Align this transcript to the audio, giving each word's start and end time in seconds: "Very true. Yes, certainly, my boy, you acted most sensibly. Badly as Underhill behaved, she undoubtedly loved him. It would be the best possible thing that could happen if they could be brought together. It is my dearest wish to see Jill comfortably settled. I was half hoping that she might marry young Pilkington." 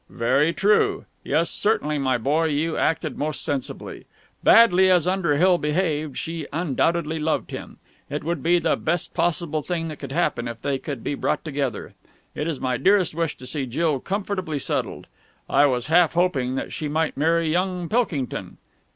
"Very 0.09 0.51
true. 0.51 1.05
Yes, 1.23 1.51
certainly, 1.51 1.99
my 1.99 2.17
boy, 2.17 2.45
you 2.45 2.75
acted 2.75 3.19
most 3.19 3.43
sensibly. 3.43 4.07
Badly 4.43 4.89
as 4.89 5.07
Underhill 5.07 5.59
behaved, 5.59 6.17
she 6.17 6.47
undoubtedly 6.51 7.19
loved 7.19 7.51
him. 7.51 7.77
It 8.09 8.23
would 8.23 8.41
be 8.41 8.57
the 8.57 8.75
best 8.75 9.13
possible 9.13 9.61
thing 9.61 9.89
that 9.89 9.99
could 9.99 10.11
happen 10.11 10.47
if 10.47 10.59
they 10.63 10.79
could 10.79 11.03
be 11.03 11.13
brought 11.13 11.45
together. 11.45 11.93
It 12.33 12.47
is 12.47 12.59
my 12.59 12.77
dearest 12.77 13.13
wish 13.13 13.37
to 13.37 13.45
see 13.45 13.67
Jill 13.67 13.99
comfortably 13.99 14.57
settled. 14.57 15.05
I 15.47 15.67
was 15.67 15.85
half 15.85 16.13
hoping 16.13 16.55
that 16.55 16.73
she 16.73 16.87
might 16.87 17.15
marry 17.15 17.51
young 17.51 17.87
Pilkington." 17.87 18.57